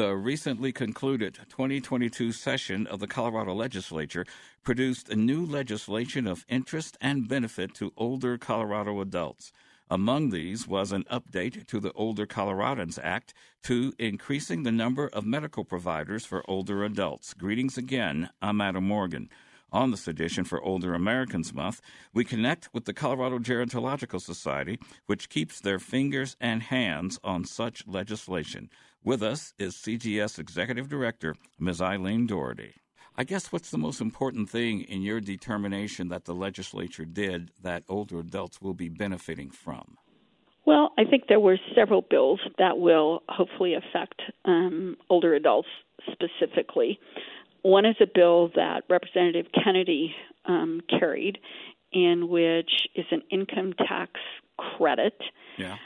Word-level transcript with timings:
The 0.00 0.16
recently 0.16 0.72
concluded 0.72 1.40
2022 1.50 2.32
session 2.32 2.86
of 2.86 3.00
the 3.00 3.06
Colorado 3.06 3.52
Legislature 3.52 4.24
produced 4.62 5.10
a 5.10 5.14
new 5.14 5.44
legislation 5.44 6.26
of 6.26 6.46
interest 6.48 6.96
and 7.02 7.28
benefit 7.28 7.74
to 7.74 7.92
older 7.98 8.38
Colorado 8.38 9.02
adults. 9.02 9.52
Among 9.90 10.30
these 10.30 10.66
was 10.66 10.92
an 10.92 11.04
update 11.12 11.66
to 11.66 11.80
the 11.80 11.92
Older 11.92 12.26
Coloradans 12.26 12.98
Act 13.02 13.34
to 13.64 13.92
increasing 13.98 14.62
the 14.62 14.72
number 14.72 15.08
of 15.08 15.26
medical 15.26 15.66
providers 15.66 16.24
for 16.24 16.48
older 16.48 16.82
adults. 16.82 17.34
Greetings 17.34 17.76
again. 17.76 18.30
I'm 18.40 18.62
Adam 18.62 18.84
Morgan. 18.84 19.28
On 19.72 19.92
this 19.92 20.08
edition 20.08 20.44
for 20.44 20.60
Older 20.60 20.94
Americans 20.94 21.54
Month, 21.54 21.80
we 22.12 22.24
connect 22.24 22.68
with 22.72 22.86
the 22.86 22.92
Colorado 22.92 23.38
Gerontological 23.38 24.20
Society, 24.20 24.80
which 25.06 25.28
keeps 25.28 25.60
their 25.60 25.78
fingers 25.78 26.36
and 26.40 26.64
hands 26.64 27.20
on 27.22 27.44
such 27.44 27.86
legislation. 27.86 28.68
With 29.04 29.22
us 29.22 29.54
is 29.58 29.76
CGS 29.76 30.40
Executive 30.40 30.88
Director, 30.88 31.36
Ms. 31.60 31.80
Eileen 31.80 32.26
Doherty. 32.26 32.74
I 33.16 33.22
guess 33.22 33.52
what's 33.52 33.70
the 33.70 33.78
most 33.78 34.00
important 34.00 34.50
thing 34.50 34.80
in 34.80 35.02
your 35.02 35.20
determination 35.20 36.08
that 36.08 36.24
the 36.24 36.34
legislature 36.34 37.04
did 37.04 37.52
that 37.62 37.84
older 37.88 38.18
adults 38.18 38.60
will 38.60 38.74
be 38.74 38.88
benefiting 38.88 39.50
from? 39.50 39.98
Well, 40.66 40.92
I 40.98 41.04
think 41.04 41.24
there 41.28 41.40
were 41.40 41.58
several 41.76 42.02
bills 42.02 42.40
that 42.58 42.78
will 42.78 43.22
hopefully 43.28 43.74
affect 43.74 44.20
um, 44.44 44.96
older 45.08 45.34
adults 45.34 45.68
specifically. 46.12 46.98
One 47.62 47.84
is 47.84 47.96
a 48.00 48.06
bill 48.12 48.50
that 48.54 48.84
Representative 48.88 49.46
Kennedy 49.52 50.14
um, 50.46 50.80
carried, 50.88 51.38
in 51.92 52.28
which 52.28 52.70
is 52.94 53.06
an 53.10 53.22
income 53.30 53.74
tax 53.74 54.12
credit. 54.56 55.14
Yeah. 55.58 55.76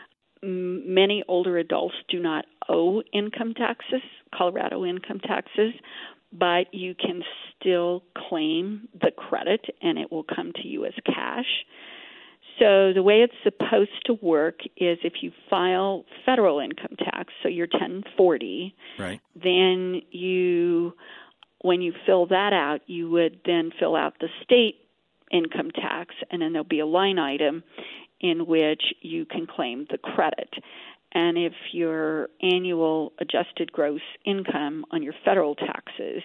Many 0.43 1.25
older 1.27 1.57
adults 1.59 1.95
do 2.09 2.21
not 2.21 2.45
owe 2.69 3.03
income 3.13 3.55
taxes, 3.55 4.03
Colorado 4.35 4.85
income 4.85 5.21
taxes, 5.21 5.73
but 6.33 6.73
you 6.73 6.95
can 6.95 7.23
still 7.59 8.03
claim 8.29 8.89
the 9.01 9.11
credit 9.11 9.65
and 9.81 9.99
it 9.99 10.13
will 10.13 10.25
come 10.25 10.53
to 10.57 10.67
you 10.67 10.85
as 10.85 10.93
cash. 11.07 11.65
So 12.59 12.93
the 12.93 13.03
way 13.03 13.23
it's 13.23 13.35
supposed 13.43 14.05
to 14.07 14.15
work 14.15 14.61
is 14.77 14.99
if 15.03 15.15
you 15.23 15.33
file 15.51 16.05
federal 16.25 16.61
income 16.61 16.97
tax, 16.99 17.33
so 17.43 17.49
you're 17.49 17.69
1040, 17.71 18.75
right. 18.99 19.21
then 19.35 20.03
you 20.11 20.95
when 21.65 21.81
you 21.81 21.95
fill 22.05 22.27
that 22.27 22.53
out, 22.53 22.83
you 22.87 23.09
would 23.09 23.41
then 23.47 23.71
fill 23.81 23.97
out 23.97 24.13
the 24.21 24.29
state 24.43 24.77
income 25.33 25.71
tax 25.71 26.15
and 26.31 26.43
then 26.43 26.53
there'll 26.53 26.63
be 26.63 26.81
a 26.81 26.87
line 26.87 27.19
item 27.19 27.65
in 28.21 28.45
which 28.47 28.83
you 29.01 29.25
can 29.25 29.47
claim 29.47 29.87
the 29.91 29.97
credit. 29.97 30.51
And 31.13 31.39
if 31.39 31.55
your 31.73 32.29
annual 32.43 33.15
adjusted 33.19 33.73
gross 33.73 34.03
income 34.27 34.85
on 34.91 35.03
your 35.03 35.15
federal 35.25 35.55
taxes 35.55 36.23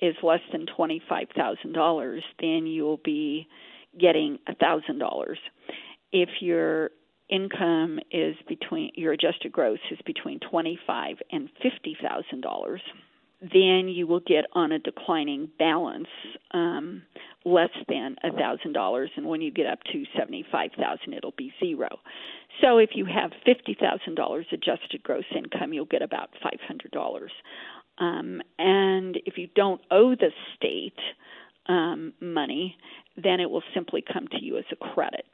is 0.00 0.16
less 0.22 0.40
than 0.52 0.66
$25,000, 0.78 2.20
then 2.40 2.66
you'll 2.66 3.00
be 3.02 3.48
getting 3.98 4.38
$1,000. 4.50 5.34
If 6.12 6.28
your 6.40 6.90
income 7.30 8.00
is 8.10 8.36
between 8.46 8.90
your 8.96 9.12
adjusted 9.12 9.50
gross 9.50 9.78
is 9.90 9.98
between 10.04 10.40
25 10.40 11.16
and 11.32 11.48
$50,000, 11.64 12.78
then 13.52 13.88
you 13.88 14.06
will 14.06 14.20
get 14.20 14.44
on 14.52 14.72
a 14.72 14.78
declining 14.78 15.48
balance 15.58 16.08
um, 16.52 17.02
less 17.44 17.70
than 17.88 18.16
a 18.24 18.32
thousand 18.32 18.72
dollars, 18.72 19.10
and 19.16 19.26
when 19.26 19.40
you 19.40 19.50
get 19.50 19.66
up 19.66 19.80
to 19.92 20.04
seventy-five 20.16 20.70
thousand, 20.78 21.12
it'll 21.12 21.34
be 21.36 21.52
zero. 21.62 21.88
So 22.60 22.78
if 22.78 22.90
you 22.94 23.04
have 23.04 23.32
fifty 23.44 23.76
thousand 23.78 24.14
dollars 24.14 24.46
adjusted 24.52 25.02
gross 25.02 25.24
income, 25.36 25.72
you'll 25.72 25.84
get 25.84 26.02
about 26.02 26.30
five 26.42 26.60
hundred 26.66 26.90
dollars. 26.92 27.32
Um, 27.98 28.40
and 28.58 29.18
if 29.26 29.36
you 29.36 29.48
don't 29.54 29.80
owe 29.90 30.14
the 30.14 30.30
state 30.56 30.98
um, 31.66 32.12
money, 32.20 32.76
then 33.22 33.40
it 33.40 33.50
will 33.50 33.62
simply 33.74 34.02
come 34.10 34.26
to 34.28 34.42
you 34.42 34.58
as 34.58 34.64
a 34.72 34.76
credit, 34.76 35.26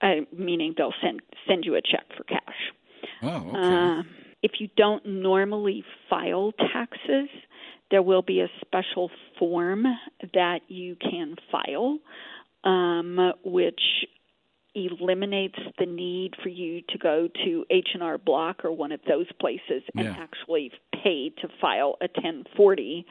uh, 0.00 0.26
meaning 0.36 0.74
they'll 0.76 0.94
send 1.02 1.22
send 1.48 1.64
you 1.64 1.74
a 1.76 1.80
check 1.82 2.04
for 2.16 2.24
cash. 2.24 2.40
Oh, 3.22 3.50
okay. 3.50 3.58
Uh, 3.58 4.02
if 4.42 4.52
you 4.58 4.68
don't 4.76 5.04
normally 5.06 5.84
file 6.10 6.52
taxes, 6.52 7.28
there 7.90 8.02
will 8.02 8.22
be 8.22 8.40
a 8.40 8.48
special 8.64 9.10
form 9.38 9.84
that 10.34 10.60
you 10.68 10.96
can 10.96 11.36
file, 11.50 11.98
um, 12.64 13.32
which 13.44 13.80
eliminates 14.74 15.58
the 15.78 15.86
need 15.86 16.32
for 16.42 16.48
you 16.48 16.80
to 16.88 16.98
go 16.98 17.28
to 17.44 17.64
H&R 17.70 18.16
Block 18.18 18.64
or 18.64 18.72
one 18.72 18.90
of 18.90 19.00
those 19.06 19.26
places 19.38 19.82
and 19.94 20.06
yeah. 20.06 20.16
actually 20.18 20.72
pay 21.02 21.30
to 21.42 21.48
file 21.60 21.96
a 22.00 22.08
1040 22.14 23.04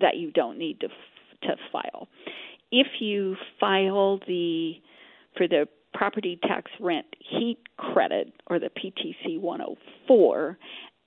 that 0.00 0.16
you 0.16 0.32
don't 0.32 0.58
need 0.58 0.80
to 0.80 0.88
to 1.42 1.56
file. 1.70 2.08
If 2.72 2.86
you 3.00 3.36
file 3.60 4.18
the 4.26 4.74
for 5.36 5.46
the 5.46 5.68
property 5.94 6.38
tax 6.42 6.70
rent 6.80 7.06
heat 7.18 7.58
credit 7.76 8.32
or 8.48 8.58
the 8.58 8.68
PTC 8.70 9.40
104, 9.40 10.58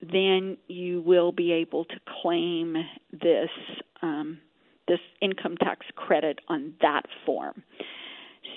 then 0.02 0.58
you 0.68 1.02
will 1.02 1.32
be 1.32 1.52
able 1.52 1.86
to 1.86 1.96
claim 2.22 2.76
this 3.12 3.50
um, 4.02 4.40
this 4.88 5.00
income 5.22 5.58
tax 5.58 5.86
credit 5.96 6.40
on 6.48 6.74
that 6.82 7.04
form. 7.26 7.62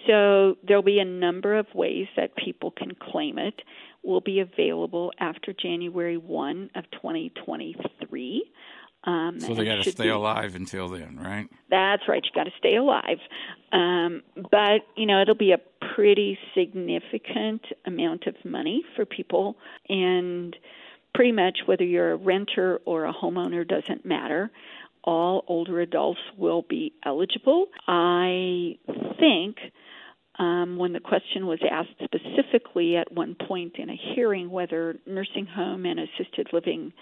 So 0.07 0.57
there'll 0.67 0.83
be 0.83 1.01
a 1.01 1.05
number 1.05 1.59
of 1.59 1.67
ways 1.75 2.07
that 2.17 2.37
people 2.37 2.71
can 2.71 2.93
claim 2.95 3.39
it. 3.39 3.63
Will 4.03 4.21
be 4.21 4.41
available 4.41 5.13
after 5.19 5.53
January 5.53 6.17
1 6.17 6.71
of 6.75 6.85
2023. 6.93 8.45
Um, 9.05 9.41
so 9.41 9.55
they 9.55 9.65
got 9.65 9.83
to 9.83 9.91
stay 9.91 10.05
be, 10.05 10.09
alive 10.11 10.55
until 10.55 10.89
then, 10.89 11.19
right? 11.19 11.49
That's 11.71 12.03
right. 12.07 12.23
You 12.23 12.31
got 12.35 12.45
to 12.45 12.53
stay 12.59 12.77
alive. 12.77 13.19
Um, 13.73 14.23
but 14.51 14.83
you 14.97 15.07
know, 15.07 15.23
it'll 15.23 15.35
be 15.35 15.53
a 15.53 15.61
pretty 15.95 16.39
significant 16.55 17.63
amount 17.87 18.27
of 18.27 18.35
money 18.45 18.85
for 18.97 19.07
people, 19.07 19.57
and 19.89 20.55
pretty 21.15 21.33
much 21.33 21.61
whether 21.67 21.85
you're 21.85 22.13
a 22.13 22.17
renter 22.17 22.81
or 22.85 23.07
a 23.07 23.13
homeowner 23.13 23.67
doesn't 23.67 24.05
matter. 24.05 24.51
All 25.03 25.45
older 25.49 25.81
adults 25.81 26.21
will 26.37 26.63
be 26.69 26.93
eligible. 27.07 27.69
I 27.89 28.77
think 29.19 29.57
um, 30.39 30.77
when 30.77 30.93
the 30.93 31.01
question 31.01 31.47
was 31.47 31.59
asked 31.71 31.91
specifically 32.05 32.97
at 32.97 33.11
one 33.11 33.35
point 33.49 33.77
in 33.79 33.89
a 33.89 33.97
hearing 34.15 34.51
whether 34.51 34.99
nursing 35.07 35.47
home 35.47 35.87
and 35.87 36.01
assisted 36.01 36.49
living 36.53 36.93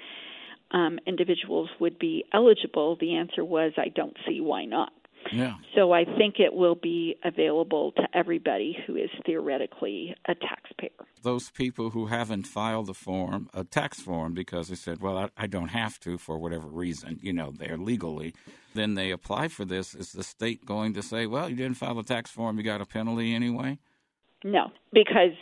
um, 0.70 0.98
individuals 1.06 1.68
would 1.80 1.98
be 1.98 2.24
eligible, 2.32 2.96
the 3.00 3.16
answer 3.16 3.44
was, 3.44 3.72
I 3.76 3.88
don't 3.88 4.16
see 4.26 4.40
why 4.40 4.64
not. 4.64 4.92
Yeah. 5.32 5.54
So 5.74 5.92
I 5.92 6.04
think 6.04 6.36
it 6.38 6.54
will 6.54 6.76
be 6.76 7.16
available 7.24 7.92
to 7.92 8.02
everybody 8.14 8.76
who 8.86 8.96
is 8.96 9.10
theoretically 9.26 10.14
a 10.26 10.34
taxpayer. 10.34 10.90
Those 11.22 11.50
people 11.50 11.90
who 11.90 12.06
haven't 12.06 12.46
filed 12.46 12.88
a 12.88 12.94
form, 12.94 13.50
a 13.52 13.64
tax 13.64 14.00
form, 14.00 14.32
because 14.32 14.68
they 14.68 14.76
said, 14.76 15.00
well, 15.00 15.18
I, 15.18 15.28
I 15.36 15.46
don't 15.46 15.68
have 15.68 15.98
to 16.00 16.18
for 16.18 16.38
whatever 16.38 16.68
reason, 16.68 17.18
you 17.20 17.32
know, 17.32 17.52
they're 17.56 17.76
legally, 17.76 18.34
then 18.74 18.94
they 18.94 19.10
apply 19.10 19.48
for 19.48 19.64
this. 19.64 19.94
Is 19.94 20.12
the 20.12 20.22
state 20.22 20.64
going 20.64 20.94
to 20.94 21.02
say, 21.02 21.26
well, 21.26 21.50
you 21.50 21.56
didn't 21.56 21.76
file 21.76 21.98
a 21.98 22.04
tax 22.04 22.30
form, 22.30 22.56
you 22.56 22.62
got 22.62 22.80
a 22.80 22.86
penalty 22.86 23.34
anyway? 23.34 23.78
No, 24.44 24.70
because, 24.92 25.36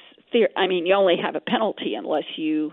I 0.56 0.66
mean, 0.66 0.86
you 0.86 0.94
only 0.94 1.16
have 1.22 1.34
a 1.36 1.40
penalty 1.40 1.94
unless 1.94 2.24
you 2.36 2.72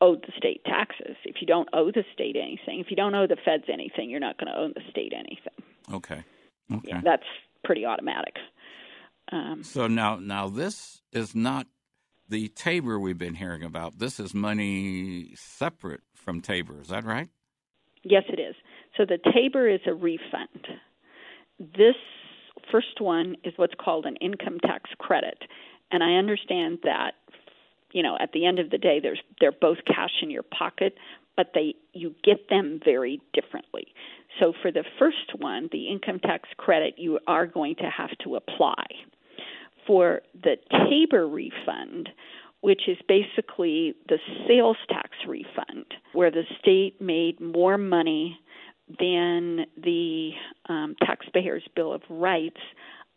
owe 0.00 0.16
the 0.16 0.32
state 0.36 0.64
taxes. 0.64 1.16
If 1.24 1.36
you 1.40 1.46
don't 1.46 1.68
owe 1.72 1.90
the 1.90 2.04
state 2.12 2.36
anything, 2.36 2.80
if 2.80 2.90
you 2.90 2.96
don't 2.96 3.14
owe 3.14 3.26
the 3.26 3.36
feds 3.44 3.64
anything, 3.72 4.10
you're 4.10 4.20
not 4.20 4.38
going 4.38 4.52
to 4.52 4.58
owe 4.58 4.68
the 4.68 4.82
state 4.90 5.12
anything. 5.14 5.52
Okay. 5.92 6.24
Okay. 6.72 6.88
Yeah, 6.88 7.00
that's 7.02 7.26
pretty 7.64 7.84
automatic. 7.84 8.34
Um, 9.32 9.62
so 9.62 9.86
now, 9.86 10.16
now 10.16 10.48
this 10.48 11.02
is 11.12 11.34
not 11.34 11.66
the 12.28 12.48
Tabor 12.48 12.98
we've 12.98 13.18
been 13.18 13.34
hearing 13.34 13.62
about. 13.62 13.98
This 13.98 14.18
is 14.18 14.34
money 14.34 15.32
separate 15.36 16.02
from 16.14 16.40
Tabor. 16.40 16.80
Is 16.80 16.88
that 16.88 17.04
right? 17.04 17.28
Yes, 18.02 18.24
it 18.28 18.40
is. 18.40 18.54
So 18.96 19.04
the 19.04 19.18
Tabor 19.32 19.68
is 19.68 19.80
a 19.86 19.94
refund. 19.94 20.66
This 21.58 21.96
first 22.70 23.00
one 23.00 23.36
is 23.44 23.52
what's 23.56 23.74
called 23.78 24.06
an 24.06 24.16
income 24.16 24.58
tax 24.60 24.90
credit, 24.98 25.38
and 25.90 26.02
I 26.02 26.14
understand 26.14 26.78
that 26.84 27.14
you 27.96 28.02
know 28.02 28.18
at 28.20 28.32
the 28.32 28.44
end 28.44 28.58
of 28.58 28.68
the 28.68 28.76
day, 28.76 29.00
there's 29.00 29.22
they're 29.40 29.50
both 29.50 29.78
cash 29.86 30.10
in 30.20 30.30
your 30.30 30.42
pocket, 30.42 30.94
but 31.34 31.52
they 31.54 31.74
you 31.94 32.14
get 32.22 32.50
them 32.50 32.78
very 32.84 33.22
differently. 33.32 33.86
So 34.38 34.52
for 34.60 34.70
the 34.70 34.84
first 34.98 35.32
one, 35.38 35.70
the 35.72 35.88
income 35.88 36.20
tax 36.20 36.50
credit, 36.58 36.96
you 36.98 37.18
are 37.26 37.46
going 37.46 37.74
to 37.76 37.88
have 37.88 38.10
to 38.24 38.36
apply. 38.36 38.84
For 39.86 40.20
the 40.34 40.56
Tabor 40.90 41.26
refund, 41.26 42.10
which 42.60 42.82
is 42.86 42.98
basically 43.08 43.94
the 44.10 44.18
sales 44.46 44.76
tax 44.90 45.10
refund, 45.26 45.86
where 46.12 46.30
the 46.30 46.42
state 46.60 47.00
made 47.00 47.40
more 47.40 47.78
money 47.78 48.38
than 49.00 49.64
the 49.82 50.32
um, 50.68 50.96
taxpayer's 51.00 51.64
Bill 51.74 51.94
of 51.94 52.02
Rights 52.10 52.60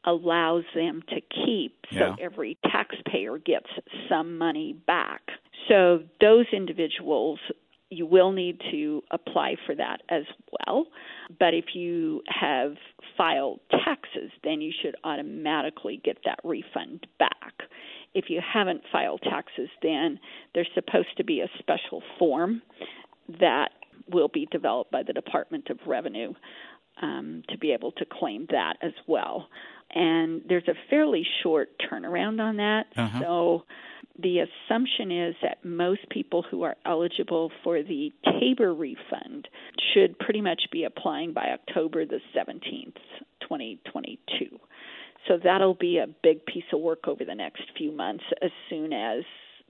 allows 0.06 0.64
them 0.76 1.02
to 1.10 1.22
keep. 1.22 1.76
Yeah. 1.92 2.16
So 2.16 2.24
every 2.24 2.58
taxpayer 2.72 3.38
gets 3.38 3.68
some 4.10 4.38
money 4.38 4.74
back. 4.88 5.22
So 5.68 6.04
those 6.22 6.46
individuals 6.54 7.40
you 7.90 8.06
will 8.06 8.32
need 8.32 8.62
to 8.72 9.02
apply 9.12 9.56
for 9.66 9.74
that 9.76 10.02
as 10.10 10.24
well. 10.52 10.86
But 11.40 11.54
if 11.54 11.74
you 11.74 12.22
have 12.28 12.76
filed 13.18 13.60
taxes, 13.72 14.32
then 14.44 14.62
you 14.62 14.72
should 14.82 14.96
automatically 15.04 16.00
get 16.04 16.20
that 16.26 16.40
refund 16.44 17.08
back. 17.18 17.54
If 18.14 18.26
you 18.30 18.42
haven't 18.42 18.82
filed 18.92 19.22
taxes, 19.24 19.70
then 19.82 20.20
there's 20.54 20.70
supposed 20.76 21.18
to 21.18 21.24
be 21.24 21.42
a 21.42 21.50
special 21.58 22.04
form 22.18 22.62
that 23.40 23.70
will 24.12 24.30
be 24.30 24.48
developed 24.52 24.92
by 24.92 25.04
the 25.04 25.14
Department 25.14 25.70
of 25.70 25.80
Revenue 25.86 26.34
um, 27.02 27.44
to 27.50 27.58
be 27.58 27.72
able 27.72 27.92
to 27.94 28.06
claim 28.06 28.48
that 28.52 28.76
as 28.82 28.94
well. 29.08 29.50
And 29.94 30.42
there's 30.48 30.68
a 30.68 30.76
fairly 30.90 31.26
short 31.42 31.70
turnaround 31.92 32.40
on 32.40 32.58
that. 32.58 32.86
Uh-huh. 32.96 33.20
So 33.20 33.64
the 34.22 34.40
assumption 34.40 35.12
is 35.12 35.36
that 35.42 35.64
most 35.64 36.02
people 36.10 36.44
who 36.50 36.64
are 36.64 36.76
eligible 36.86 37.52
for 37.64 37.82
the 37.82 38.12
Tabor 38.40 38.74
refund 38.74 39.48
should 39.94 40.20
pretty 40.20 40.42
much 40.42 40.62
be 40.72 40.84
applying 40.84 41.34
by 41.34 41.50
October 41.54 42.06
the 42.06 42.20
17th, 42.36 42.96
2022. 43.42 44.60
So 45.28 45.38
that'll 45.44 45.74
be 45.76 45.98
a 45.98 46.08
big 46.24 46.46
piece 46.46 46.64
of 46.74 46.82
work 46.82 47.08
over 47.08 47.26
the 47.26 47.36
next 47.36 47.64
few 47.78 47.92
months 47.92 48.24
as 48.42 48.52
soon 48.70 48.94
as 48.94 49.24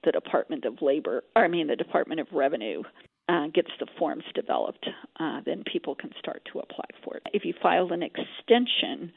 the 0.03 0.11
Department 0.11 0.65
of 0.65 0.81
Labor, 0.81 1.23
or 1.35 1.43
I 1.43 1.47
mean 1.47 1.67
the 1.67 1.75
Department 1.75 2.19
of 2.19 2.27
Revenue 2.31 2.83
uh, 3.29 3.47
gets 3.53 3.69
the 3.79 3.85
forms 3.99 4.23
developed, 4.33 4.87
uh, 5.19 5.41
then 5.45 5.63
people 5.71 5.93
can 5.93 6.09
start 6.17 6.41
to 6.51 6.59
apply 6.59 6.85
for 7.03 7.17
it. 7.17 7.23
If 7.31 7.45
you 7.45 7.53
filed 7.61 7.91
an 7.91 8.01
extension 8.01 9.11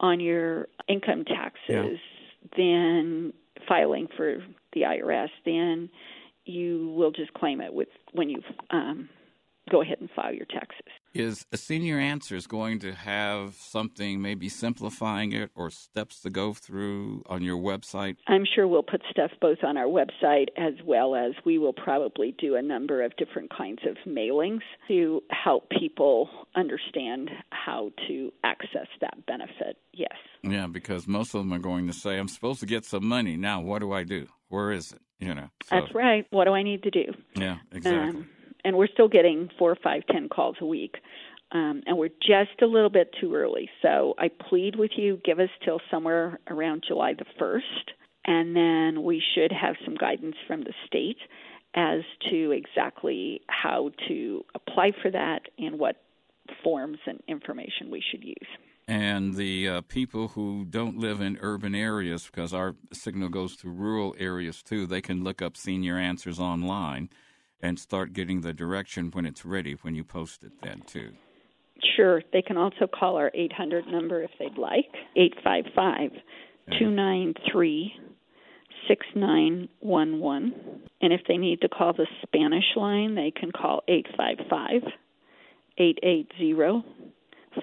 on 0.00 0.18
your 0.18 0.66
income 0.88 1.24
taxes, 1.24 1.60
yeah. 1.68 2.48
then 2.56 3.32
filing 3.68 4.08
for 4.16 4.38
the 4.72 4.80
IRS, 4.80 5.28
then 5.44 5.88
you 6.44 6.92
will 6.96 7.12
just 7.12 7.32
claim 7.34 7.60
it 7.60 7.72
with 7.72 7.88
when 8.12 8.28
you 8.28 8.42
um, 8.70 9.08
go 9.70 9.80
ahead 9.80 9.98
and 10.00 10.10
file 10.10 10.34
your 10.34 10.46
taxes. 10.46 10.92
Is 11.14 11.44
a 11.52 11.58
Senior 11.58 11.98
Answers 11.98 12.46
going 12.46 12.78
to 12.80 12.92
have 12.94 13.56
something 13.56 14.22
maybe 14.22 14.48
simplifying 14.48 15.32
it 15.32 15.50
or 15.54 15.70
steps 15.70 16.20
to 16.20 16.30
go 16.30 16.54
through 16.54 17.22
on 17.26 17.42
your 17.42 17.58
website? 17.58 18.16
I'm 18.28 18.44
sure 18.46 18.66
we'll 18.66 18.82
put 18.82 19.02
stuff 19.10 19.30
both 19.38 19.58
on 19.62 19.76
our 19.76 19.86
website 19.86 20.48
as 20.56 20.72
well 20.84 21.14
as 21.14 21.32
we 21.44 21.58
will 21.58 21.74
probably 21.74 22.34
do 22.38 22.56
a 22.56 22.62
number 22.62 23.02
of 23.02 23.14
different 23.16 23.50
kinds 23.54 23.80
of 23.86 23.96
mailings 24.10 24.62
to 24.88 25.22
help 25.30 25.68
people 25.68 26.30
understand 26.56 27.30
how 27.50 27.90
to 28.08 28.32
access 28.42 28.88
that 29.02 29.26
benefit. 29.26 29.76
Yes. 29.92 30.16
Yeah, 30.42 30.66
because 30.66 31.06
most 31.06 31.34
of 31.34 31.42
them 31.42 31.52
are 31.52 31.58
going 31.58 31.88
to 31.88 31.92
say, 31.92 32.18
I'm 32.18 32.28
supposed 32.28 32.60
to 32.60 32.66
get 32.66 32.86
some 32.86 33.06
money. 33.06 33.36
Now, 33.36 33.60
what 33.60 33.80
do 33.80 33.92
I 33.92 34.04
do? 34.04 34.28
Where 34.48 34.72
is 34.72 34.92
it? 34.92 35.00
You 35.18 35.34
know. 35.34 35.48
So. 35.64 35.76
That's 35.76 35.94
right. 35.94 36.26
What 36.30 36.46
do 36.46 36.52
I 36.52 36.62
need 36.62 36.82
to 36.84 36.90
do? 36.90 37.12
Yeah, 37.36 37.58
exactly. 37.70 38.20
Um, 38.20 38.28
and 38.64 38.76
we're 38.76 38.88
still 38.88 39.08
getting 39.08 39.48
four, 39.58 39.76
five, 39.82 40.02
ten 40.10 40.28
calls 40.28 40.56
a 40.60 40.66
week. 40.66 40.96
Um, 41.52 41.82
and 41.86 41.98
we're 41.98 42.08
just 42.08 42.62
a 42.62 42.66
little 42.66 42.88
bit 42.88 43.14
too 43.20 43.34
early. 43.34 43.68
So 43.82 44.14
I 44.18 44.28
plead 44.48 44.76
with 44.76 44.92
you, 44.96 45.20
give 45.22 45.38
us 45.38 45.50
till 45.64 45.80
somewhere 45.90 46.38
around 46.48 46.84
July 46.88 47.12
the 47.12 47.26
1st, 47.38 47.92
and 48.24 48.56
then 48.56 49.02
we 49.04 49.22
should 49.34 49.52
have 49.52 49.74
some 49.84 49.94
guidance 49.94 50.36
from 50.46 50.62
the 50.62 50.72
state 50.86 51.18
as 51.74 52.00
to 52.30 52.52
exactly 52.52 53.42
how 53.48 53.90
to 54.08 54.44
apply 54.54 54.92
for 55.02 55.10
that 55.10 55.42
and 55.58 55.78
what 55.78 55.96
forms 56.64 56.98
and 57.06 57.22
information 57.28 57.90
we 57.90 58.02
should 58.10 58.24
use. 58.24 58.48
And 58.88 59.34
the 59.34 59.68
uh, 59.68 59.80
people 59.82 60.28
who 60.28 60.64
don't 60.64 60.98
live 60.98 61.20
in 61.20 61.38
urban 61.40 61.74
areas, 61.74 62.26
because 62.26 62.52
our 62.52 62.74
signal 62.92 63.28
goes 63.28 63.56
to 63.58 63.68
rural 63.68 64.14
areas 64.18 64.62
too, 64.62 64.86
they 64.86 65.00
can 65.00 65.22
look 65.22 65.40
up 65.40 65.56
Senior 65.56 65.98
Answers 65.98 66.40
online 66.40 67.08
and 67.62 67.78
start 67.78 68.12
getting 68.12 68.40
the 68.40 68.52
direction 68.52 69.10
when 69.12 69.24
it's 69.24 69.44
ready 69.44 69.74
when 69.82 69.94
you 69.94 70.04
post 70.04 70.42
it 70.42 70.52
then 70.62 70.82
too. 70.86 71.12
Sure. 71.96 72.22
They 72.32 72.42
can 72.42 72.56
also 72.56 72.86
call 72.86 73.16
our 73.16 73.30
800 73.34 73.86
number 73.86 74.22
if 74.22 74.30
they'd 74.38 74.58
like, 74.58 74.86
855 75.16 76.10
293 76.78 77.94
6911. 78.88 80.54
And 81.00 81.12
if 81.12 81.20
they 81.28 81.36
need 81.36 81.60
to 81.60 81.68
call 81.68 81.92
the 81.92 82.06
Spanish 82.22 82.64
line, 82.76 83.14
they 83.14 83.30
can 83.30 83.52
call 83.52 83.82
855 83.88 84.82
880 85.78 86.84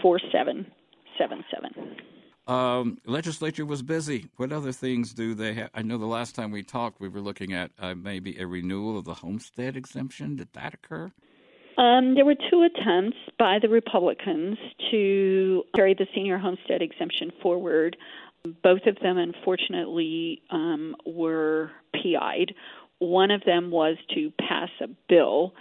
4777. 0.01 2.08
Um, 2.49 2.97
legislature 3.05 3.63
was 3.63 3.83
busy. 3.83 4.25
What 4.37 4.51
other 4.51 4.71
things 4.71 5.13
do 5.13 5.35
they 5.35 5.53
have? 5.53 5.69
I 5.75 5.83
know 5.83 5.99
the 5.99 6.07
last 6.07 6.33
time 6.33 6.49
we 6.49 6.63
talked, 6.63 6.99
we 6.99 7.07
were 7.07 7.21
looking 7.21 7.53
at 7.53 7.69
uh, 7.77 7.93
maybe 7.93 8.39
a 8.39 8.47
renewal 8.47 8.97
of 8.97 9.05
the 9.05 9.13
homestead 9.13 9.77
exemption. 9.77 10.35
Did 10.35 10.47
that 10.53 10.73
occur? 10.73 11.11
Um, 11.77 12.15
there 12.15 12.25
were 12.25 12.35
two 12.49 12.63
attempts 12.63 13.17
by 13.37 13.59
the 13.61 13.69
Republicans 13.69 14.57
to 14.89 15.63
carry 15.75 15.93
the 15.93 16.07
senior 16.15 16.39
homestead 16.39 16.81
exemption 16.81 17.31
forward. 17.39 17.95
Both 18.63 18.87
of 18.87 18.97
them, 18.99 19.19
unfortunately, 19.19 20.41
um, 20.49 20.95
were 21.05 21.69
PI'd. 21.93 22.55
One 22.97 23.29
of 23.29 23.43
them 23.45 23.69
was 23.69 23.97
to 24.15 24.33
pass 24.39 24.69
a 24.81 24.87
bill 25.07 25.53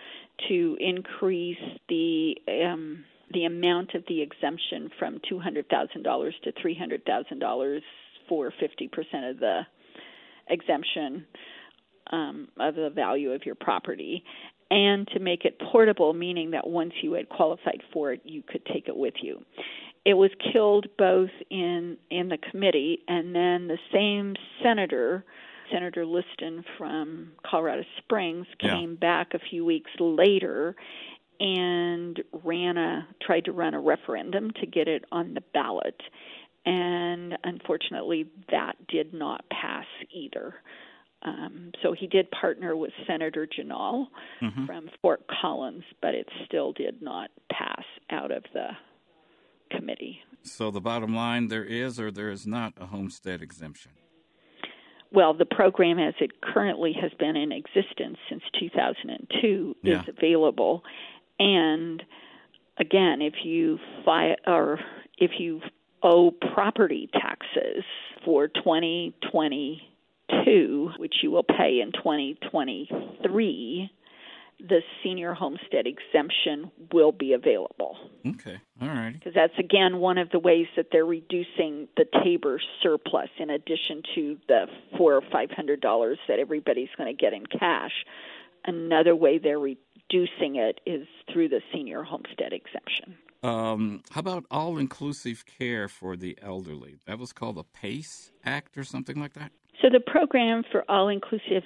to 0.48 0.76
increase 0.80 1.58
the 1.90 2.34
um, 2.64 3.04
the 3.32 3.44
amount 3.44 3.94
of 3.94 4.04
the 4.08 4.22
exemption 4.22 4.90
from 4.98 5.20
$200,000 5.30 6.30
to 6.44 6.52
$300,000 6.52 7.80
for 8.28 8.52
50% 8.52 9.30
of 9.30 9.38
the 9.38 9.60
exemption 10.48 11.26
um, 12.10 12.48
of 12.58 12.74
the 12.74 12.90
value 12.90 13.32
of 13.32 13.44
your 13.44 13.54
property, 13.54 14.24
and 14.70 15.08
to 15.08 15.20
make 15.20 15.44
it 15.44 15.60
portable, 15.72 16.12
meaning 16.12 16.50
that 16.52 16.66
once 16.66 16.92
you 17.02 17.12
had 17.14 17.28
qualified 17.28 17.82
for 17.92 18.12
it, 18.12 18.20
you 18.24 18.42
could 18.42 18.64
take 18.66 18.88
it 18.88 18.96
with 18.96 19.14
you. 19.22 19.42
It 20.04 20.14
was 20.14 20.30
killed 20.52 20.86
both 20.96 21.30
in 21.50 21.98
in 22.10 22.28
the 22.28 22.38
committee, 22.50 23.00
and 23.08 23.34
then 23.34 23.68
the 23.68 23.78
same 23.92 24.36
senator, 24.62 25.24
Senator 25.70 26.06
Liston 26.06 26.64
from 26.78 27.32
Colorado 27.44 27.82
Springs, 27.98 28.46
came 28.58 28.90
yeah. 28.92 28.98
back 29.00 29.34
a 29.34 29.38
few 29.50 29.64
weeks 29.64 29.90
later 29.98 30.76
and 31.40 32.22
ran 32.44 32.76
a 32.76 33.06
tried 33.22 33.44
to 33.44 33.52
run 33.52 33.74
a 33.74 33.80
referendum 33.80 34.50
to 34.60 34.66
get 34.66 34.88
it 34.88 35.04
on 35.12 35.34
the 35.34 35.42
ballot 35.54 36.00
and 36.66 37.38
unfortunately 37.44 38.26
that 38.50 38.74
did 38.88 39.14
not 39.14 39.44
pass 39.50 39.86
either 40.12 40.54
um, 41.22 41.72
so 41.82 41.92
he 41.92 42.06
did 42.06 42.30
partner 42.30 42.76
with 42.76 42.92
Senator 43.06 43.46
Ginal 43.46 44.06
mm-hmm. 44.40 44.66
from 44.66 44.88
Fort 45.02 45.22
Collins, 45.40 45.82
but 46.00 46.14
it 46.14 46.28
still 46.46 46.72
did 46.72 47.02
not 47.02 47.30
pass 47.50 47.82
out 48.10 48.30
of 48.30 48.44
the 48.54 48.68
committee. 49.76 50.20
So 50.42 50.70
the 50.70 50.80
bottom 50.80 51.14
line, 51.14 51.48
there 51.48 51.64
is 51.64 51.98
or 51.98 52.10
there 52.10 52.30
is 52.30 52.46
not 52.46 52.74
a 52.80 52.86
homestead 52.86 53.42
exemption. 53.42 53.92
Well, 55.10 55.34
the 55.34 55.46
program 55.46 55.98
as 55.98 56.14
it 56.20 56.40
currently 56.40 56.94
has 57.00 57.10
been 57.18 57.34
in 57.34 57.50
existence 57.50 58.18
since 58.28 58.42
2002 58.60 59.76
yeah. 59.82 60.02
is 60.02 60.08
available, 60.08 60.82
and 61.38 62.02
again, 62.78 63.22
if 63.22 63.44
you 63.44 63.78
fi- 64.04 64.36
or 64.46 64.80
if 65.18 65.32
you 65.38 65.60
owe 66.02 66.30
property 66.30 67.08
taxes 67.12 67.84
for 68.24 68.48
2022, 68.48 70.90
which 70.98 71.16
you 71.22 71.30
will 71.30 71.42
pay 71.42 71.80
in 71.80 71.92
2023, 71.92 73.90
the 74.60 74.82
senior 75.02 75.34
homestead 75.34 75.86
exemption 75.86 76.70
will 76.92 77.12
be 77.12 77.32
available. 77.32 77.96
Okay, 78.26 78.58
all 78.82 78.88
right. 78.88 79.12
Because 79.12 79.32
that's 79.34 79.56
again 79.58 79.98
one 79.98 80.18
of 80.18 80.30
the 80.30 80.40
ways 80.40 80.66
that 80.76 80.86
they're 80.90 81.06
reducing 81.06 81.86
the 81.96 82.04
Tabor 82.24 82.60
surplus, 82.82 83.28
in 83.38 83.50
addition 83.50 84.02
to 84.16 84.36
the 84.48 84.66
four 84.96 85.14
or 85.14 85.22
five 85.30 85.52
hundred 85.52 85.80
dollars 85.80 86.18
that 86.26 86.40
everybody's 86.40 86.88
going 86.96 87.14
to 87.14 87.20
get 87.20 87.32
in 87.32 87.46
cash. 87.46 87.92
Another 88.64 89.14
way 89.14 89.38
they're 89.38 89.60
re- 89.60 89.78
reducing 90.10 90.56
it 90.56 90.80
is 90.86 91.06
through 91.32 91.48
the 91.48 91.60
senior 91.72 92.02
homestead 92.02 92.52
exemption. 92.52 93.16
Um, 93.42 94.02
how 94.10 94.20
about 94.20 94.44
all 94.50 94.78
inclusive 94.78 95.44
care 95.46 95.88
for 95.88 96.16
the 96.16 96.36
elderly? 96.42 96.96
That 97.06 97.18
was 97.18 97.32
called 97.32 97.56
the 97.56 97.64
PACE 97.64 98.32
Act 98.44 98.76
or 98.76 98.84
something 98.84 99.16
like 99.16 99.34
that? 99.34 99.52
So 99.80 99.88
the 99.88 100.00
program 100.00 100.64
for 100.72 100.84
all 100.90 101.08
inclusive 101.08 101.62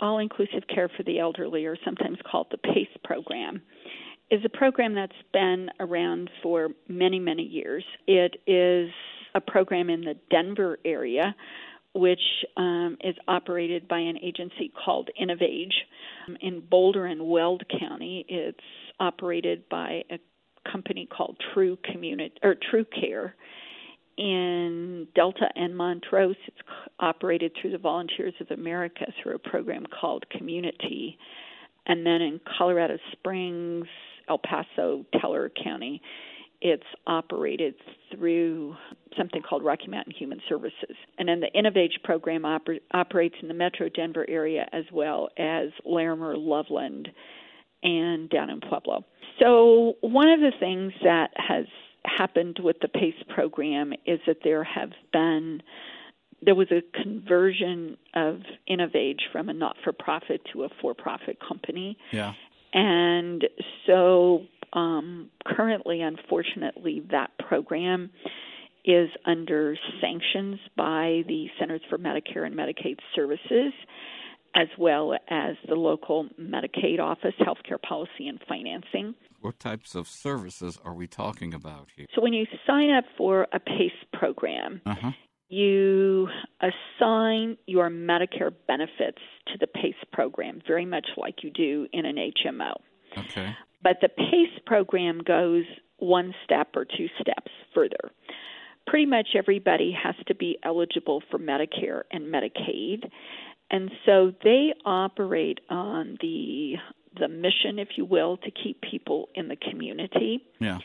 all 0.00 0.18
inclusive 0.18 0.64
care 0.72 0.88
for 0.88 1.04
the 1.04 1.20
elderly, 1.20 1.66
or 1.66 1.76
sometimes 1.84 2.18
called 2.28 2.48
the 2.50 2.58
PACE 2.58 2.88
program, 3.04 3.62
is 4.32 4.40
a 4.44 4.48
program 4.48 4.94
that's 4.94 5.12
been 5.32 5.70
around 5.78 6.30
for 6.42 6.70
many 6.88 7.20
many 7.20 7.44
years. 7.44 7.84
It 8.08 8.42
is 8.48 8.90
a 9.36 9.40
program 9.40 9.88
in 9.88 10.00
the 10.00 10.16
Denver 10.32 10.80
area 10.84 11.36
which 11.94 12.20
um, 12.56 12.96
is 13.02 13.14
operated 13.26 13.88
by 13.88 13.98
an 13.98 14.18
agency 14.22 14.70
called 14.84 15.10
InnovAge. 15.20 15.72
In 16.40 16.60
Boulder 16.60 17.06
and 17.06 17.28
Weld 17.28 17.64
County, 17.80 18.24
it's 18.28 18.58
operated 19.00 19.68
by 19.68 20.02
a 20.10 20.18
company 20.70 21.06
called 21.10 21.36
True 21.54 21.78
Community 21.90 22.34
or 22.42 22.54
True 22.70 22.84
Care. 22.84 23.34
In 24.16 25.06
Delta 25.14 25.48
and 25.54 25.76
Montrose, 25.76 26.36
it's 26.46 26.58
operated 26.98 27.52
through 27.60 27.70
the 27.70 27.78
Volunteers 27.78 28.34
of 28.40 28.50
America 28.50 29.06
through 29.22 29.36
a 29.36 29.38
program 29.38 29.84
called 29.86 30.28
Community. 30.30 31.16
and 31.86 32.04
then 32.04 32.20
in 32.20 32.40
Colorado 32.58 32.98
Springs, 33.12 33.86
El 34.28 34.38
Paso, 34.38 35.06
Teller 35.20 35.50
County, 35.64 36.02
it's 36.60 36.86
operated 37.06 37.74
through 38.12 38.74
something 39.16 39.42
called 39.42 39.64
Rocky 39.64 39.88
Mountain 39.88 40.14
Human 40.18 40.40
Services. 40.48 40.96
And 41.18 41.28
then 41.28 41.40
the 41.40 41.50
InnovAge 41.54 42.02
program 42.02 42.42
oper- 42.42 42.80
operates 42.92 43.36
in 43.40 43.48
the 43.48 43.54
metro 43.54 43.88
Denver 43.88 44.26
area 44.28 44.66
as 44.72 44.84
well 44.92 45.28
as 45.38 45.68
Larimer, 45.84 46.36
Loveland, 46.36 47.08
and 47.82 48.28
down 48.28 48.50
in 48.50 48.60
Pueblo. 48.60 49.04
So, 49.40 49.94
one 50.00 50.28
of 50.28 50.40
the 50.40 50.52
things 50.58 50.92
that 51.04 51.30
has 51.36 51.66
happened 52.04 52.58
with 52.62 52.76
the 52.80 52.88
PACE 52.88 53.22
program 53.28 53.92
is 54.04 54.18
that 54.26 54.38
there 54.42 54.64
have 54.64 54.90
been 55.12 55.62
there 56.40 56.54
was 56.54 56.68
a 56.70 56.82
conversion 57.02 57.96
of 58.14 58.42
InnovAge 58.70 59.20
from 59.32 59.48
a 59.48 59.52
not-for-profit 59.52 60.42
to 60.52 60.62
a 60.64 60.68
for-profit 60.80 61.38
company. 61.40 61.98
Yeah. 62.12 62.34
And 62.72 63.44
so 63.86 64.44
um, 64.72 65.30
currently, 65.46 66.02
unfortunately, 66.02 67.02
that 67.10 67.30
program 67.38 68.10
is 68.84 69.10
under 69.26 69.76
sanctions 70.00 70.58
by 70.76 71.22
the 71.26 71.46
Centers 71.58 71.82
for 71.90 71.98
Medicare 71.98 72.46
and 72.46 72.54
Medicaid 72.54 72.96
Services, 73.14 73.72
as 74.54 74.68
well 74.78 75.14
as 75.28 75.56
the 75.68 75.74
local 75.74 76.26
Medicaid 76.40 77.00
office, 77.00 77.34
Healthcare 77.40 77.80
Policy 77.80 78.28
and 78.28 78.40
Financing. 78.48 79.14
What 79.40 79.60
types 79.60 79.94
of 79.94 80.08
services 80.08 80.78
are 80.84 80.94
we 80.94 81.06
talking 81.06 81.54
about 81.54 81.88
here? 81.96 82.06
So, 82.14 82.22
when 82.22 82.32
you 82.32 82.46
sign 82.66 82.90
up 82.90 83.04
for 83.16 83.46
a 83.52 83.60
PACE 83.60 83.92
program, 84.12 84.80
uh-huh. 84.86 85.12
you 85.48 86.28
assign 86.60 87.56
your 87.66 87.90
Medicare 87.90 88.52
benefits 88.66 89.22
to 89.48 89.58
the 89.60 89.66
PACE 89.66 90.02
program, 90.12 90.60
very 90.66 90.86
much 90.86 91.06
like 91.16 91.44
you 91.44 91.50
do 91.50 91.86
in 91.92 92.04
an 92.04 92.16
HMO. 92.16 92.72
Okay. 93.16 93.54
But 93.82 93.98
the 94.00 94.08
PACE 94.08 94.60
program 94.66 95.20
goes 95.24 95.64
one 95.98 96.34
step 96.44 96.68
or 96.74 96.84
two 96.84 97.08
steps 97.20 97.50
further. 97.74 98.10
Pretty 98.86 99.06
much 99.06 99.28
everybody 99.36 99.92
has 100.02 100.14
to 100.26 100.34
be 100.34 100.58
eligible 100.62 101.22
for 101.30 101.38
Medicare 101.38 102.02
and 102.10 102.32
Medicaid. 102.32 103.10
And 103.70 103.90
so 104.06 104.32
they 104.42 104.72
operate 104.84 105.60
on 105.68 106.16
the 106.20 106.76
the 107.18 107.28
mission, 107.28 107.78
if 107.78 107.88
you 107.96 108.04
will, 108.04 108.36
to 108.36 108.50
keep 108.50 108.80
people 108.80 109.28
in 109.34 109.48
the 109.48 109.56
community. 109.56 110.44
Yeah. 110.60 110.78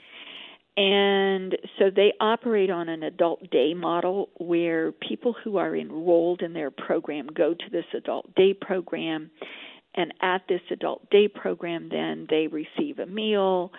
And 0.75 1.55
so 1.77 1.91
they 1.95 2.13
operate 2.19 2.71
on 2.71 2.89
an 2.89 3.03
adult 3.03 3.49
day 3.51 3.73
model 3.75 4.29
where 4.37 4.91
people 4.91 5.35
who 5.43 5.57
are 5.57 5.75
enrolled 5.75 6.41
in 6.41 6.53
their 6.53 6.71
program 6.71 7.27
go 7.27 7.53
to 7.53 7.69
this 7.71 7.85
adult 7.95 8.33
day 8.35 8.53
program 8.53 9.29
and 9.95 10.13
at 10.21 10.41
this 10.47 10.61
adult 10.71 11.09
day 11.09 11.27
program, 11.27 11.89
then 11.89 12.27
they 12.29 12.47
receive 12.47 12.99
a 12.99 13.05
meal. 13.05 13.71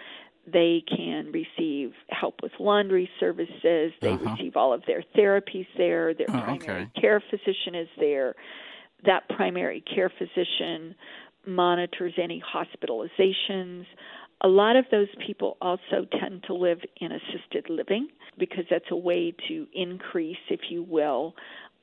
They 0.47 0.83
can 0.87 1.33
receive 1.33 1.95
help 2.11 2.43
with 2.43 2.53
laundry 2.59 3.09
services. 3.19 3.93
They 4.01 4.11
Uh-huh. 4.11 4.31
receive 4.37 4.57
all 4.57 4.73
of 4.73 4.85
their 4.87 5.03
therapies 5.17 5.67
there. 5.77 6.13
Their 6.15 6.27
Oh, 6.29 6.41
primary 6.41 6.83
okay. 6.85 7.01
care 7.01 7.21
physician 7.21 7.75
is 7.75 7.89
there. 7.99 8.37
That 9.05 9.29
primary 9.29 9.81
care 9.81 10.11
physician 10.11 10.95
monitors 11.47 12.15
any 12.19 12.41
hospitalizations. 12.41 13.87
A 14.41 14.49
lot 14.49 14.77
of 14.77 14.85
those 14.91 15.09
people 15.27 15.57
also 15.61 16.05
tend 16.21 16.43
to 16.45 16.55
live 16.55 16.81
in 17.01 17.13
assisted 17.13 17.69
living 17.71 18.09
because 18.37 18.65
that's 18.69 18.91
a 18.91 18.97
way 18.97 19.33
to 19.49 19.67
increase, 19.73 20.39
if 20.51 20.71
you 20.71 20.83
will, 20.83 21.35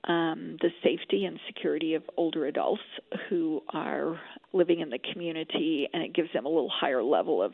um, 0.05 0.58
the 0.62 0.70
safety 0.84 1.25
and 1.25 1.39
security 1.48 1.93
of 1.93 2.03
older 2.17 2.46
adults 2.46 2.81
who 3.29 3.62
are 3.74 4.20
living 4.53 4.79
in 4.79 4.89
the 4.89 5.00
community, 5.13 5.88
and 5.93 6.01
it 6.03 6.13
gives 6.13 6.29
them 6.34 6.46
a 6.46 6.50
little 6.50 6.72
higher 6.74 7.03
level 7.03 7.41
of 7.41 7.53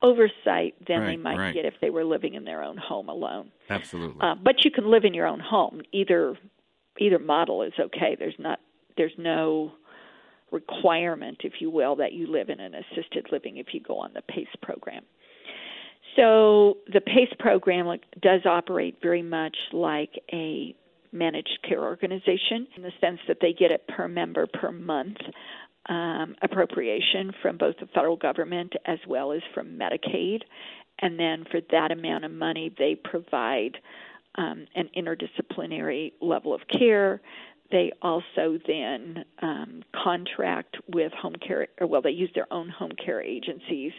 oversight 0.00 0.74
than 0.86 1.04
they 1.04 1.16
might 1.16 1.38
right. 1.38 1.54
get 1.54 1.64
if 1.64 1.74
they 1.80 1.90
were 1.90 2.04
living 2.04 2.34
in 2.34 2.44
their 2.44 2.62
own 2.62 2.76
home 2.76 3.08
alone. 3.08 3.50
Absolutely. 3.68 4.20
Uh, 4.20 4.34
but 4.42 4.64
you 4.64 4.70
can 4.70 4.90
live 4.90 5.04
in 5.04 5.12
your 5.12 5.26
own 5.26 5.40
home. 5.40 5.80
Either 5.92 6.36
either 7.00 7.18
model 7.18 7.62
is 7.62 7.72
okay. 7.78 8.16
There's 8.18 8.36
not 8.38 8.60
there's 8.96 9.12
no 9.18 9.72
requirement, 10.50 11.38
if 11.44 11.54
you 11.60 11.70
will, 11.70 11.96
that 11.96 12.12
you 12.12 12.26
live 12.26 12.48
in 12.48 12.60
an 12.60 12.74
assisted 12.74 13.26
living 13.30 13.58
if 13.58 13.66
you 13.72 13.80
go 13.80 13.98
on 13.98 14.12
the 14.14 14.22
PACE 14.22 14.48
program. 14.62 15.02
So 16.16 16.78
the 16.92 17.00
PACE 17.00 17.34
program 17.38 17.98
does 18.22 18.40
operate 18.46 18.96
very 19.02 19.22
much 19.22 19.56
like 19.72 20.10
a 20.32 20.74
managed 21.12 21.58
care 21.66 21.82
organization 21.82 22.66
in 22.76 22.82
the 22.82 22.92
sense 23.00 23.18
that 23.28 23.38
they 23.40 23.52
get 23.52 23.70
it 23.70 23.86
per 23.88 24.08
member 24.08 24.46
per 24.46 24.72
month 24.72 25.18
um, 25.88 26.36
appropriation 26.42 27.32
from 27.40 27.56
both 27.56 27.76
the 27.80 27.86
federal 27.94 28.16
government 28.16 28.74
as 28.84 28.98
well 29.06 29.32
as 29.32 29.40
from 29.54 29.78
Medicaid. 29.78 30.42
And 31.00 31.18
then 31.18 31.44
for 31.50 31.60
that 31.70 31.92
amount 31.92 32.24
of 32.24 32.32
money, 32.32 32.74
they 32.76 32.94
provide 32.94 33.78
um, 34.36 34.66
an 34.74 34.90
interdisciplinary 34.96 36.12
level 36.20 36.54
of 36.54 36.60
care. 36.68 37.20
They 37.70 37.92
also 38.00 38.58
then 38.66 39.24
um, 39.42 39.82
contract 39.94 40.76
with 40.88 41.12
home 41.12 41.34
care, 41.36 41.68
or 41.80 41.86
well, 41.86 42.02
they 42.02 42.10
use 42.10 42.30
their 42.34 42.50
own 42.52 42.68
home 42.68 42.92
care 42.92 43.20
agencies. 43.20 43.92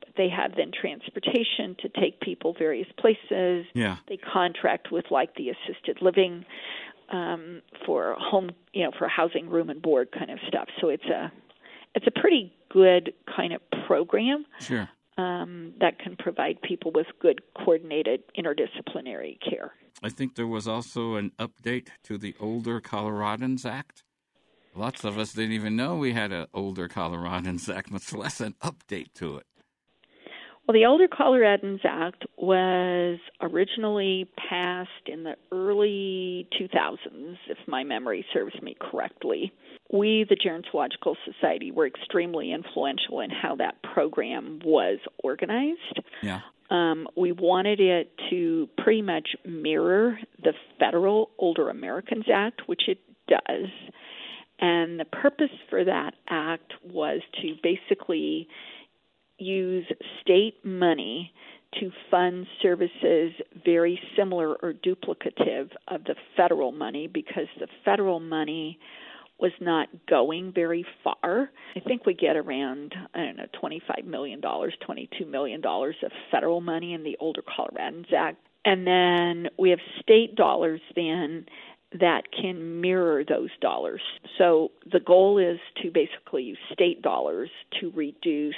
But 0.00 0.10
they 0.16 0.28
have 0.28 0.54
then 0.56 0.70
transportation 0.70 1.74
to 1.80 1.88
take 2.00 2.20
people 2.20 2.54
various 2.56 2.86
places. 2.98 3.66
yeah. 3.74 3.96
They 4.06 4.16
contract 4.16 4.92
with 4.92 5.06
like 5.10 5.34
the 5.34 5.50
assisted 5.50 5.98
living 6.00 6.44
um, 7.10 7.62
for 7.84 8.14
home, 8.18 8.50
you 8.72 8.84
know, 8.84 8.92
for 8.96 9.08
housing, 9.08 9.48
room 9.48 9.70
and 9.70 9.82
board 9.82 10.10
kind 10.12 10.30
of 10.30 10.38
stuff. 10.46 10.68
So 10.80 10.88
it's 10.88 11.06
a 11.06 11.32
it's 11.94 12.06
a 12.06 12.20
pretty 12.20 12.52
good 12.70 13.12
kind 13.34 13.52
of 13.52 13.60
program 13.86 14.44
Sure. 14.60 14.88
um, 15.16 15.72
that 15.80 15.98
can 15.98 16.16
provide 16.16 16.60
people 16.62 16.92
with 16.94 17.06
good 17.20 17.40
coordinated 17.56 18.22
interdisciplinary 18.38 19.38
care. 19.40 19.72
I 20.02 20.10
think 20.10 20.36
there 20.36 20.46
was 20.46 20.68
also 20.68 21.16
an 21.16 21.32
update 21.38 21.88
to 22.04 22.18
the 22.18 22.34
Older 22.38 22.80
Coloradans 22.80 23.64
Act. 23.64 24.04
Lots 24.74 25.04
of 25.04 25.18
us 25.18 25.32
didn't 25.32 25.52
even 25.52 25.74
know 25.74 25.96
we 25.96 26.12
had 26.12 26.30
an 26.30 26.46
Older 26.54 26.88
Coloradans 26.88 27.74
Act, 27.74 27.90
much 27.90 28.12
less 28.12 28.40
an 28.40 28.54
update 28.62 29.12
to 29.14 29.36
it. 29.36 29.46
Well, 30.66 30.74
the 30.74 30.84
Older 30.84 31.08
Coloradans 31.08 31.84
Act 31.84 32.26
was 32.36 33.18
originally 33.40 34.28
passed 34.48 34.90
in 35.06 35.24
the 35.24 35.34
early 35.50 36.46
2000s, 36.60 37.36
if 37.48 37.58
my 37.66 37.82
memory 37.82 38.24
serves 38.32 38.54
me 38.62 38.76
correctly. 38.78 39.52
We, 39.90 40.26
the 40.28 40.36
Gerontological 40.36 41.16
Society, 41.24 41.70
were 41.70 41.86
extremely 41.86 42.52
influential 42.52 43.20
in 43.20 43.30
how 43.30 43.56
that 43.56 43.82
program 43.82 44.60
was 44.64 44.98
organized. 45.22 46.00
Yeah. 46.22 46.40
Um, 46.70 47.08
we 47.16 47.32
wanted 47.32 47.80
it 47.80 48.12
to 48.28 48.68
pretty 48.76 49.00
much 49.00 49.28
mirror 49.46 50.18
the 50.42 50.52
federal 50.78 51.30
Older 51.38 51.70
Americans 51.70 52.26
Act, 52.32 52.62
which 52.66 52.82
it 52.88 52.98
does. 53.26 53.70
And 54.60 54.98
the 55.00 55.06
purpose 55.06 55.50
for 55.70 55.84
that 55.84 56.14
act 56.28 56.72
was 56.84 57.20
to 57.40 57.54
basically 57.62 58.48
use 59.38 59.86
state 60.20 60.64
money 60.64 61.32
to 61.80 61.90
fund 62.10 62.46
services 62.62 63.32
very 63.64 64.00
similar 64.16 64.54
or 64.56 64.72
duplicative 64.72 65.70
of 65.86 66.04
the 66.04 66.14
federal 66.36 66.72
money 66.72 67.06
because 67.06 67.46
the 67.60 67.68
federal 67.84 68.20
money 68.20 68.78
was 69.40 69.52
not 69.60 69.88
going 70.08 70.52
very 70.52 70.84
far. 71.04 71.50
I 71.76 71.80
think 71.80 72.06
we 72.06 72.14
get 72.14 72.36
around, 72.36 72.94
I 73.14 73.18
don't 73.18 73.36
know, 73.36 73.46
$25 73.62 74.04
million, 74.04 74.40
$22 74.40 75.28
million 75.28 75.64
of 75.64 76.12
federal 76.30 76.60
money 76.60 76.94
in 76.94 77.04
the 77.04 77.16
Older 77.20 77.42
Coloradans 77.42 78.12
Act. 78.12 78.38
And 78.64 78.86
then 78.86 79.48
we 79.58 79.70
have 79.70 79.78
state 80.02 80.34
dollars 80.34 80.80
then 80.94 81.46
that 82.00 82.24
can 82.38 82.80
mirror 82.80 83.24
those 83.26 83.50
dollars. 83.60 84.02
So 84.36 84.72
the 84.92 85.00
goal 85.00 85.38
is 85.38 85.58
to 85.82 85.90
basically 85.90 86.42
use 86.42 86.58
state 86.72 87.00
dollars 87.00 87.48
to 87.80 87.90
reduce 87.92 88.54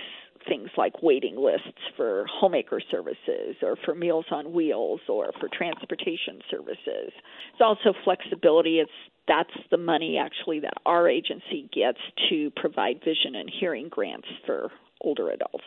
things 0.48 0.70
like 0.76 1.02
waiting 1.02 1.36
lists 1.36 1.78
for 1.96 2.24
homemaker 2.28 2.80
services 2.90 3.56
or 3.62 3.76
for 3.84 3.94
Meals 3.94 4.24
on 4.30 4.52
Wheels 4.52 5.00
or 5.08 5.32
for 5.38 5.48
transportation 5.52 6.40
services. 6.50 7.12
It's 7.52 7.60
also 7.60 7.92
flexibility. 8.04 8.80
It's 8.80 8.90
that's 9.30 9.54
the 9.70 9.76
money 9.76 10.18
actually 10.18 10.58
that 10.60 10.74
our 10.84 11.08
agency 11.08 11.70
gets 11.72 11.98
to 12.28 12.50
provide 12.56 12.96
vision 13.04 13.36
and 13.36 13.48
hearing 13.60 13.88
grants 13.88 14.26
for 14.44 14.70
older 15.02 15.30
adults. 15.30 15.64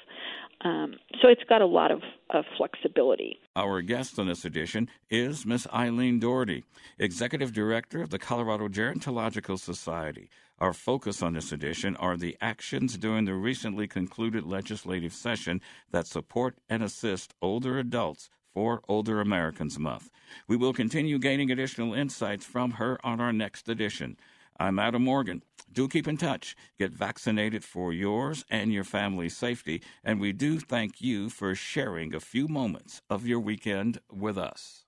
Um, 0.65 0.95
so 1.21 1.29
it's 1.29 1.43
got 1.47 1.61
a 1.61 1.65
lot 1.65 1.91
of, 1.91 2.01
of 2.29 2.43
flexibility. 2.57 3.39
Our 3.55 3.81
guest 3.81 4.19
on 4.19 4.27
this 4.27 4.45
edition 4.45 4.89
is 5.09 5.45
Miss 5.45 5.65
Eileen 5.73 6.19
Doherty, 6.19 6.65
Executive 6.99 7.53
Director 7.53 8.01
of 8.01 8.09
the 8.09 8.19
Colorado 8.19 8.67
Gerontological 8.67 9.57
Society. 9.57 10.29
Our 10.59 10.73
focus 10.73 11.21
on 11.21 11.33
this 11.33 11.51
edition 11.51 11.95
are 11.97 12.17
the 12.17 12.37
actions 12.39 12.97
during 12.97 13.25
the 13.25 13.33
recently 13.33 13.87
concluded 13.87 14.43
legislative 14.43 15.13
session 15.13 15.61
that 15.91 16.07
support 16.07 16.57
and 16.69 16.83
assist 16.83 17.33
older 17.41 17.79
adults 17.79 18.29
for 18.53 18.81
Older 18.87 19.19
Americans 19.19 19.79
Month. 19.79 20.09
We 20.47 20.55
will 20.55 20.73
continue 20.73 21.19
gaining 21.19 21.51
additional 21.51 21.93
insights 21.93 22.45
from 22.45 22.71
her 22.71 22.99
on 23.03 23.19
our 23.19 23.33
next 23.33 23.67
edition. 23.67 24.17
I'm 24.59 24.77
Adam 24.77 25.03
Morgan. 25.03 25.43
Do 25.71 25.87
keep 25.87 26.07
in 26.07 26.17
touch. 26.17 26.55
Get 26.77 26.91
vaccinated 26.91 27.63
for 27.63 27.91
yours 27.91 28.45
and 28.49 28.71
your 28.71 28.83
family's 28.83 29.35
safety. 29.35 29.81
And 30.03 30.19
we 30.19 30.31
do 30.31 30.59
thank 30.59 31.01
you 31.01 31.29
for 31.29 31.55
sharing 31.55 32.13
a 32.13 32.19
few 32.19 32.47
moments 32.47 33.01
of 33.09 33.25
your 33.25 33.39
weekend 33.39 33.99
with 34.11 34.37
us. 34.37 34.82